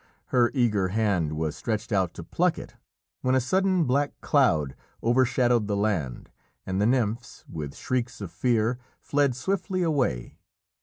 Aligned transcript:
Her 0.29 0.49
eager 0.55 0.87
hand 0.87 1.33
was 1.37 1.55
stretched 1.55 1.91
out 1.91 2.15
to 2.15 2.23
pluck 2.23 2.57
it, 2.57 2.75
when 3.21 3.35
a 3.35 3.39
sudden 3.39 3.83
black 3.83 4.19
cloud 4.19 4.75
overshadowed 5.03 5.67
the 5.67 5.77
land, 5.77 6.31
and 6.65 6.81
the 6.81 6.87
nymphs, 6.87 7.45
with 7.47 7.75
shrieks 7.75 8.19
of 8.19 8.31
fear, 8.31 8.79
fled 8.99 9.35
swiftly 9.35 9.83
away. 9.83 10.39